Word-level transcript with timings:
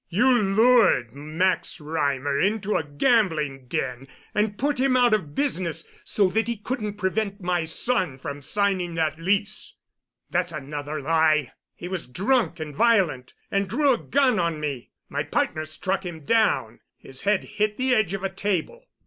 You 0.09 0.31
lured 0.31 1.13
Max 1.13 1.77
Reimer 1.79 2.41
into 2.43 2.75
a 2.75 2.83
gambling 2.83 3.67
den 3.67 4.07
and 4.33 4.57
put 4.57 4.79
him 4.79 4.97
out 4.97 5.13
of 5.13 5.35
business 5.35 5.87
so 6.03 6.27
that 6.29 6.47
he 6.47 6.57
couldn't 6.57 6.93
prevent 6.95 7.39
my 7.39 7.65
son 7.65 8.17
from 8.17 8.41
signing 8.41 8.95
that 8.95 9.19
lease." 9.19 9.75
"That's 10.31 10.51
another 10.51 10.99
lie! 10.99 11.51
He 11.75 11.87
was 11.87 12.07
drunk 12.07 12.59
and 12.59 12.75
violent 12.75 13.35
and 13.51 13.69
drew 13.69 13.93
a 13.93 13.99
gun 13.99 14.39
on 14.39 14.59
me. 14.59 14.89
My 15.07 15.21
partner 15.21 15.65
struck 15.65 16.03
him 16.03 16.21
down. 16.25 16.79
His 16.97 17.21
head 17.21 17.43
hit 17.43 17.77
the 17.77 17.93
edge 17.93 18.15
of 18.15 18.23
a 18.23 18.29
table." 18.33 18.87